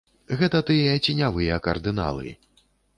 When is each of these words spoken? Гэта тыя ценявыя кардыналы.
Гэта 0.39 0.61
тыя 0.69 0.95
ценявыя 1.09 1.63
кардыналы. 1.69 2.37